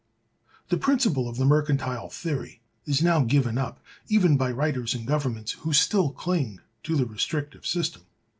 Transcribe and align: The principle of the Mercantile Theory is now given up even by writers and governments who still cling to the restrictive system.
The 0.69 0.77
principle 0.79 1.29
of 1.29 1.37
the 1.37 1.45
Mercantile 1.45 2.09
Theory 2.09 2.59
is 2.87 3.03
now 3.03 3.21
given 3.23 3.59
up 3.59 3.79
even 4.07 4.35
by 4.35 4.49
writers 4.51 4.95
and 4.95 5.05
governments 5.05 5.51
who 5.59 5.73
still 5.73 6.09
cling 6.09 6.59
to 6.81 6.95
the 6.95 7.05
restrictive 7.05 7.67
system. 7.67 8.01